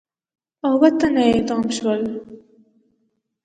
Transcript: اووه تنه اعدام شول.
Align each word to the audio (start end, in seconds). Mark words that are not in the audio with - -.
اووه 0.65 0.89
تنه 0.99 1.21
اعدام 1.31 1.63
شول. 1.77 2.01